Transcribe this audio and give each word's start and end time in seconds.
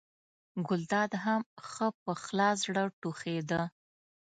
ګلداد 0.67 1.11
هم 1.23 1.41
ښه 1.69 1.87
په 2.03 2.11
خلاص 2.23 2.57
زړه 2.65 2.83
ټوخېده. 3.01 3.61